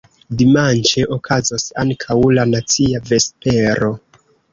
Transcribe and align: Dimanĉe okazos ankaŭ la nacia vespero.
Dimanĉe 0.37 1.03
okazos 1.15 1.65
ankaŭ 1.83 2.17
la 2.37 2.45
nacia 2.53 3.03
vespero. 3.11 3.91